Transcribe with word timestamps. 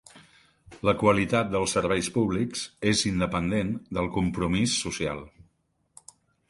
La 0.87 0.93
qualitat 1.01 1.51
dels 1.55 1.75
serveis 1.77 2.09
públics 2.17 2.65
és 2.95 3.05
independent 3.13 3.73
del 3.99 4.13
compromís 4.19 4.79
social. 4.89 5.25